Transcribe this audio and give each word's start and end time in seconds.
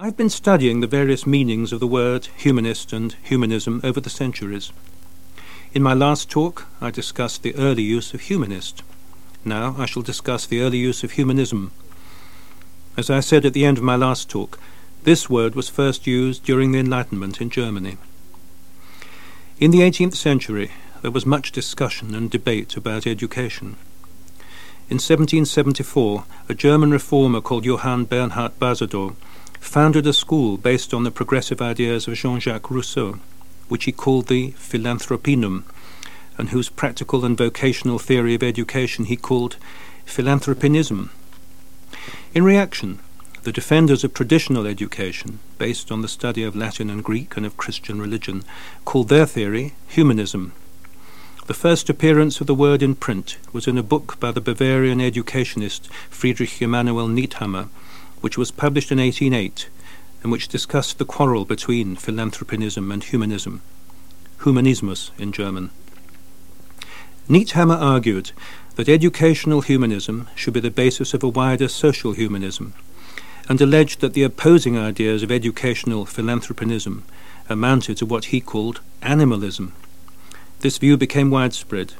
I've 0.00 0.16
been 0.16 0.28
studying 0.28 0.80
the 0.80 0.88
various 0.88 1.24
meanings 1.24 1.72
of 1.72 1.78
the 1.78 1.86
word 1.86 2.26
humanist 2.36 2.92
and 2.92 3.14
humanism 3.22 3.80
over 3.84 4.00
the 4.00 4.10
centuries. 4.10 4.72
In 5.72 5.84
my 5.84 5.94
last 5.94 6.28
talk, 6.28 6.66
I 6.80 6.90
discussed 6.90 7.44
the 7.44 7.54
early 7.54 7.84
use 7.84 8.12
of 8.12 8.22
humanist. 8.22 8.82
Now 9.44 9.76
I 9.78 9.86
shall 9.86 10.02
discuss 10.02 10.46
the 10.46 10.62
early 10.62 10.78
use 10.78 11.04
of 11.04 11.12
humanism. 11.12 11.70
As 12.96 13.08
I 13.08 13.20
said 13.20 13.46
at 13.46 13.52
the 13.52 13.64
end 13.64 13.78
of 13.78 13.84
my 13.84 13.94
last 13.94 14.28
talk, 14.28 14.58
this 15.04 15.30
word 15.30 15.54
was 15.54 15.68
first 15.68 16.08
used 16.08 16.42
during 16.42 16.72
the 16.72 16.80
Enlightenment 16.80 17.40
in 17.40 17.48
Germany. 17.48 17.96
In 19.60 19.70
the 19.70 19.82
18th 19.82 20.16
century, 20.16 20.72
there 21.02 21.12
was 21.12 21.24
much 21.24 21.52
discussion 21.52 22.16
and 22.16 22.28
debate 22.28 22.76
about 22.76 23.06
education. 23.06 23.76
In 24.90 24.96
1774, 24.96 26.24
a 26.48 26.54
German 26.54 26.90
reformer 26.90 27.40
called 27.40 27.64
Johann 27.64 28.06
Bernhard 28.06 28.58
Basedow 28.58 29.14
founded 29.64 30.06
a 30.06 30.12
school 30.12 30.56
based 30.56 30.94
on 30.94 31.04
the 31.04 31.10
progressive 31.10 31.60
ideas 31.60 32.06
of 32.06 32.14
Jean 32.14 32.38
Jacques 32.38 32.70
Rousseau, 32.70 33.18
which 33.68 33.84
he 33.84 33.92
called 33.92 34.28
the 34.28 34.52
Philanthropinum, 34.52 35.64
and 36.38 36.50
whose 36.50 36.68
practical 36.68 37.24
and 37.24 37.36
vocational 37.36 37.98
theory 37.98 38.34
of 38.34 38.42
education 38.42 39.06
he 39.06 39.16
called 39.16 39.56
philanthropinism. 40.04 41.10
In 42.34 42.44
reaction, 42.44 43.00
the 43.42 43.52
defenders 43.52 44.04
of 44.04 44.14
traditional 44.14 44.66
education, 44.66 45.40
based 45.58 45.90
on 45.90 46.02
the 46.02 46.08
study 46.08 46.42
of 46.42 46.54
Latin 46.54 46.90
and 46.90 47.02
Greek 47.02 47.36
and 47.36 47.44
of 47.44 47.56
Christian 47.56 48.00
religion, 48.00 48.44
called 48.84 49.08
their 49.08 49.26
theory 49.26 49.74
humanism. 49.88 50.52
The 51.46 51.54
first 51.54 51.90
appearance 51.90 52.40
of 52.40 52.46
the 52.46 52.54
word 52.54 52.82
in 52.82 52.94
print 52.94 53.38
was 53.52 53.66
in 53.66 53.76
a 53.76 53.82
book 53.82 54.18
by 54.20 54.30
the 54.30 54.40
Bavarian 54.40 55.00
educationist 55.00 55.92
Friedrich 56.10 56.62
Immanuel 56.62 57.08
Niethammer, 57.08 57.68
which 58.24 58.38
was 58.38 58.50
published 58.50 58.90
in 58.90 58.96
1808 58.96 59.68
and 60.22 60.32
which 60.32 60.48
discussed 60.48 60.96
the 60.96 61.04
quarrel 61.04 61.44
between 61.44 61.94
philanthropinism 61.94 62.90
and 62.90 63.04
humanism, 63.04 63.60
Humanismus 64.42 65.10
in 65.18 65.30
German. 65.30 65.68
Niethammer 67.28 67.78
argued 67.78 68.32
that 68.76 68.88
educational 68.88 69.60
humanism 69.60 70.26
should 70.34 70.54
be 70.54 70.60
the 70.60 70.70
basis 70.70 71.12
of 71.12 71.22
a 71.22 71.28
wider 71.28 71.68
social 71.68 72.12
humanism, 72.12 72.72
and 73.46 73.60
alleged 73.60 74.00
that 74.00 74.14
the 74.14 74.22
opposing 74.22 74.78
ideas 74.78 75.22
of 75.22 75.30
educational 75.30 76.06
philanthropinism 76.06 77.04
amounted 77.50 77.98
to 77.98 78.06
what 78.06 78.32
he 78.32 78.40
called 78.40 78.80
animalism. 79.02 79.74
This 80.60 80.78
view 80.78 80.96
became 80.96 81.28
widespread, 81.28 81.92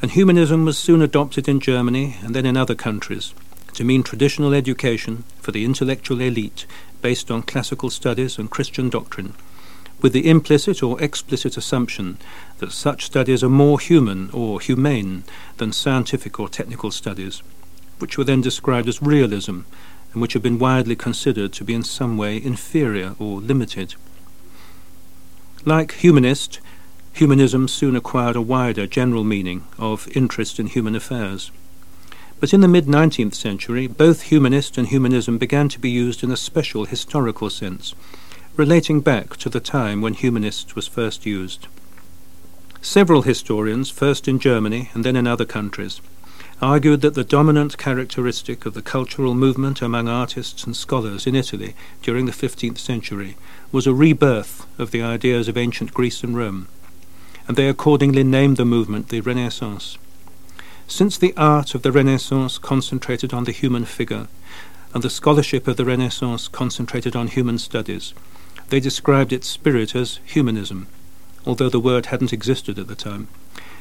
and 0.00 0.12
humanism 0.12 0.64
was 0.64 0.78
soon 0.78 1.02
adopted 1.02 1.46
in 1.46 1.60
Germany 1.60 2.16
and 2.22 2.34
then 2.34 2.46
in 2.46 2.56
other 2.56 2.74
countries 2.74 3.34
to 3.74 3.84
mean 3.84 4.02
traditional 4.02 4.54
education 4.54 5.24
for 5.40 5.52
the 5.52 5.64
intellectual 5.64 6.20
elite 6.20 6.66
based 7.02 7.30
on 7.30 7.42
classical 7.42 7.90
studies 7.90 8.38
and 8.38 8.50
Christian 8.50 8.88
doctrine, 8.88 9.34
with 10.00 10.12
the 10.12 10.28
implicit 10.28 10.82
or 10.82 11.00
explicit 11.02 11.56
assumption 11.56 12.18
that 12.58 12.72
such 12.72 13.04
studies 13.04 13.42
are 13.42 13.48
more 13.48 13.78
human 13.78 14.30
or 14.30 14.60
humane 14.60 15.24
than 15.58 15.72
scientific 15.72 16.38
or 16.38 16.48
technical 16.48 16.90
studies, 16.90 17.42
which 17.98 18.16
were 18.16 18.24
then 18.24 18.40
described 18.40 18.88
as 18.88 19.02
realism 19.02 19.60
and 20.12 20.22
which 20.22 20.32
have 20.32 20.42
been 20.42 20.58
widely 20.58 20.96
considered 20.96 21.52
to 21.52 21.64
be 21.64 21.74
in 21.74 21.82
some 21.82 22.16
way 22.16 22.42
inferior 22.42 23.14
or 23.18 23.40
limited. 23.40 23.94
Like 25.64 25.92
humanist, 25.94 26.60
humanism 27.12 27.68
soon 27.68 27.96
acquired 27.96 28.36
a 28.36 28.40
wider 28.40 28.86
general 28.86 29.24
meaning 29.24 29.64
of 29.78 30.08
interest 30.16 30.58
in 30.58 30.66
human 30.68 30.94
affairs. 30.94 31.50
But 32.40 32.54
in 32.54 32.60
the 32.60 32.68
mid 32.68 32.86
19th 32.86 33.34
century, 33.34 33.88
both 33.88 34.22
humanist 34.22 34.78
and 34.78 34.86
humanism 34.86 35.38
began 35.38 35.68
to 35.70 35.80
be 35.80 35.90
used 35.90 36.22
in 36.22 36.30
a 36.30 36.36
special 36.36 36.84
historical 36.84 37.50
sense, 37.50 37.94
relating 38.56 39.00
back 39.00 39.36
to 39.38 39.48
the 39.48 39.60
time 39.60 40.00
when 40.00 40.14
humanist 40.14 40.76
was 40.76 40.86
first 40.86 41.26
used. 41.26 41.66
Several 42.80 43.22
historians, 43.22 43.90
first 43.90 44.28
in 44.28 44.38
Germany 44.38 44.90
and 44.94 45.04
then 45.04 45.16
in 45.16 45.26
other 45.26 45.44
countries, 45.44 46.00
argued 46.62 47.00
that 47.00 47.14
the 47.14 47.24
dominant 47.24 47.76
characteristic 47.76 48.66
of 48.66 48.74
the 48.74 48.82
cultural 48.82 49.34
movement 49.34 49.82
among 49.82 50.08
artists 50.08 50.64
and 50.64 50.76
scholars 50.76 51.26
in 51.26 51.34
Italy 51.34 51.74
during 52.02 52.26
the 52.26 52.32
15th 52.32 52.78
century 52.78 53.36
was 53.72 53.86
a 53.86 53.94
rebirth 53.94 54.66
of 54.78 54.92
the 54.92 55.02
ideas 55.02 55.48
of 55.48 55.56
ancient 55.56 55.92
Greece 55.92 56.22
and 56.22 56.36
Rome, 56.36 56.68
and 57.48 57.56
they 57.56 57.68
accordingly 57.68 58.22
named 58.22 58.56
the 58.56 58.64
movement 58.64 59.08
the 59.08 59.20
Renaissance. 59.20 59.98
Since 60.90 61.18
the 61.18 61.34
art 61.36 61.74
of 61.74 61.82
the 61.82 61.92
Renaissance 61.92 62.56
concentrated 62.56 63.34
on 63.34 63.44
the 63.44 63.52
human 63.52 63.84
figure, 63.84 64.26
and 64.94 65.02
the 65.02 65.10
scholarship 65.10 65.68
of 65.68 65.76
the 65.76 65.84
Renaissance 65.84 66.48
concentrated 66.48 67.14
on 67.14 67.28
human 67.28 67.58
studies, 67.58 68.14
they 68.70 68.80
described 68.80 69.30
its 69.30 69.46
spirit 69.46 69.94
as 69.94 70.18
humanism, 70.24 70.86
although 71.46 71.68
the 71.68 71.78
word 71.78 72.06
hadn't 72.06 72.32
existed 72.32 72.78
at 72.78 72.88
the 72.88 72.94
time, 72.94 73.28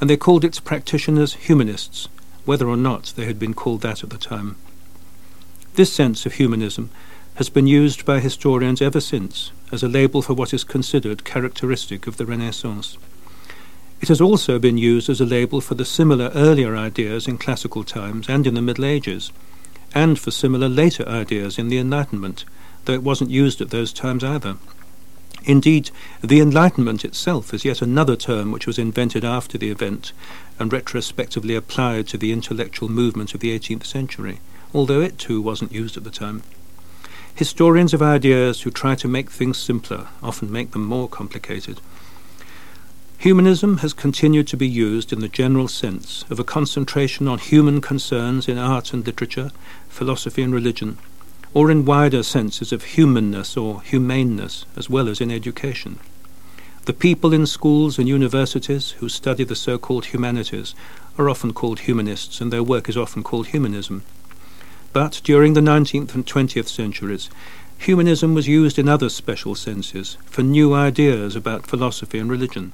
and 0.00 0.10
they 0.10 0.16
called 0.16 0.44
its 0.44 0.58
practitioners 0.58 1.34
humanists, 1.34 2.08
whether 2.44 2.68
or 2.68 2.76
not 2.76 3.12
they 3.14 3.26
had 3.26 3.38
been 3.38 3.54
called 3.54 3.80
that 3.82 4.02
at 4.02 4.10
the 4.10 4.18
time. 4.18 4.56
This 5.74 5.92
sense 5.92 6.26
of 6.26 6.34
humanism 6.34 6.90
has 7.36 7.48
been 7.48 7.68
used 7.68 8.04
by 8.04 8.18
historians 8.18 8.82
ever 8.82 9.00
since 9.00 9.52
as 9.70 9.84
a 9.84 9.88
label 9.88 10.20
for 10.20 10.34
what 10.34 10.52
is 10.52 10.64
considered 10.64 11.24
characteristic 11.24 12.08
of 12.08 12.16
the 12.16 12.26
Renaissance. 12.26 12.98
It 14.00 14.08
has 14.08 14.20
also 14.20 14.58
been 14.58 14.78
used 14.78 15.08
as 15.08 15.20
a 15.20 15.26
label 15.26 15.60
for 15.60 15.74
the 15.74 15.84
similar 15.84 16.30
earlier 16.34 16.76
ideas 16.76 17.26
in 17.26 17.36
classical 17.38 17.82
times 17.82 18.28
and 18.28 18.46
in 18.46 18.54
the 18.54 18.62
Middle 18.62 18.84
Ages, 18.84 19.32
and 19.94 20.18
for 20.18 20.30
similar 20.30 20.68
later 20.68 21.06
ideas 21.08 21.58
in 21.58 21.68
the 21.68 21.78
Enlightenment, 21.78 22.44
though 22.84 22.94
it 22.94 23.02
wasn't 23.02 23.30
used 23.30 23.60
at 23.60 23.70
those 23.70 23.92
times 23.92 24.22
either. 24.22 24.56
Indeed, 25.44 25.90
the 26.22 26.40
Enlightenment 26.40 27.04
itself 27.04 27.52
is 27.52 27.64
yet 27.64 27.82
another 27.82 28.16
term 28.16 28.52
which 28.52 28.66
was 28.66 28.78
invented 28.78 29.24
after 29.24 29.58
the 29.58 29.70
event 29.70 30.12
and 30.58 30.72
retrospectively 30.72 31.54
applied 31.54 32.06
to 32.08 32.18
the 32.18 32.32
intellectual 32.32 32.88
movement 32.88 33.34
of 33.34 33.40
the 33.40 33.58
18th 33.58 33.86
century, 33.86 34.40
although 34.72 35.00
it 35.00 35.18
too 35.18 35.40
wasn't 35.40 35.72
used 35.72 35.96
at 35.96 36.04
the 36.04 36.10
time. 36.10 36.42
Historians 37.34 37.94
of 37.94 38.02
ideas 38.02 38.62
who 38.62 38.70
try 38.70 38.94
to 38.96 39.08
make 39.08 39.30
things 39.30 39.58
simpler 39.58 40.08
often 40.22 40.50
make 40.50 40.72
them 40.72 40.84
more 40.84 41.08
complicated. 41.08 41.80
Humanism 43.20 43.78
has 43.78 43.94
continued 43.94 44.46
to 44.46 44.56
be 44.56 44.68
used 44.68 45.12
in 45.12 45.18
the 45.18 45.26
general 45.26 45.66
sense 45.66 46.24
of 46.30 46.38
a 46.38 46.44
concentration 46.44 47.26
on 47.26 47.38
human 47.38 47.80
concerns 47.80 48.46
in 48.46 48.58
art 48.58 48.92
and 48.92 49.04
literature, 49.04 49.50
philosophy 49.88 50.40
and 50.40 50.54
religion, 50.54 50.98
or 51.52 51.68
in 51.68 51.84
wider 51.84 52.22
senses 52.22 52.72
of 52.72 52.84
humanness 52.84 53.56
or 53.56 53.82
humaneness, 53.82 54.66
as 54.76 54.88
well 54.88 55.08
as 55.08 55.20
in 55.20 55.32
education. 55.32 55.98
The 56.84 56.92
people 56.92 57.32
in 57.32 57.46
schools 57.46 57.98
and 57.98 58.06
universities 58.06 58.92
who 58.92 59.08
study 59.08 59.42
the 59.42 59.56
so 59.56 59.78
called 59.78 60.06
humanities 60.06 60.76
are 61.18 61.28
often 61.28 61.52
called 61.52 61.80
humanists, 61.80 62.40
and 62.40 62.52
their 62.52 62.62
work 62.62 62.88
is 62.88 62.96
often 62.96 63.24
called 63.24 63.48
humanism. 63.48 64.04
But 64.92 65.20
during 65.24 65.54
the 65.54 65.60
19th 65.60 66.14
and 66.14 66.24
20th 66.24 66.68
centuries, 66.68 67.30
humanism 67.78 68.34
was 68.34 68.46
used 68.46 68.78
in 68.78 68.88
other 68.88 69.08
special 69.08 69.56
senses 69.56 70.18
for 70.26 70.42
new 70.42 70.72
ideas 70.72 71.34
about 71.34 71.66
philosophy 71.66 72.20
and 72.20 72.30
religion. 72.30 72.72